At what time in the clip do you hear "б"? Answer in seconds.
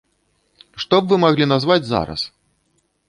1.03-1.11